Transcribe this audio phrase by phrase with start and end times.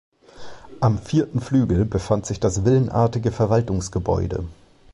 [0.79, 4.43] Am vierten Flügel befand sich das villenartige Verwaltungsgebäude.